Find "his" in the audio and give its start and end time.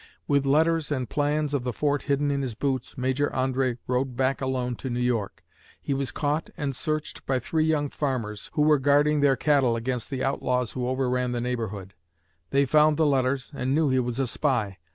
2.41-2.55